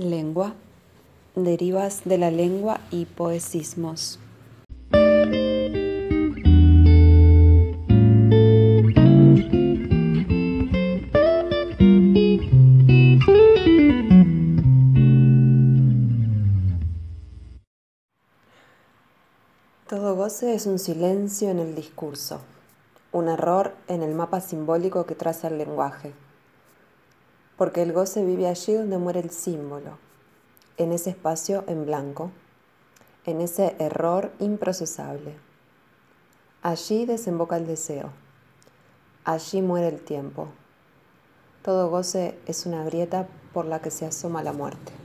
lengua, 0.00 0.54
derivas 1.34 2.02
de 2.04 2.18
la 2.18 2.30
lengua 2.30 2.80
y 2.90 3.04
poesismos. 3.04 4.18
Todo 19.88 20.14
goce 20.14 20.54
es 20.54 20.66
un 20.66 20.78
silencio 20.78 21.50
en 21.50 21.58
el 21.58 21.74
discurso, 21.74 22.40
un 23.10 23.28
error 23.28 23.74
en 23.88 24.04
el 24.04 24.14
mapa 24.14 24.40
simbólico 24.40 25.04
que 25.04 25.16
traza 25.16 25.48
el 25.48 25.58
lenguaje, 25.58 26.12
porque 27.60 27.82
el 27.82 27.92
goce 27.92 28.24
vive 28.24 28.48
allí 28.48 28.72
donde 28.72 28.96
muere 28.96 29.20
el 29.20 29.28
símbolo, 29.28 29.98
en 30.78 30.92
ese 30.92 31.10
espacio 31.10 31.62
en 31.66 31.84
blanco, 31.84 32.30
en 33.26 33.42
ese 33.42 33.76
error 33.78 34.32
improcesable. 34.38 35.36
Allí 36.62 37.04
desemboca 37.04 37.58
el 37.58 37.66
deseo, 37.66 38.12
allí 39.26 39.60
muere 39.60 39.88
el 39.88 40.00
tiempo. 40.00 40.48
Todo 41.62 41.90
goce 41.90 42.38
es 42.46 42.64
una 42.64 42.82
grieta 42.82 43.28
por 43.52 43.66
la 43.66 43.82
que 43.82 43.90
se 43.90 44.06
asoma 44.06 44.42
la 44.42 44.54
muerte. 44.54 44.99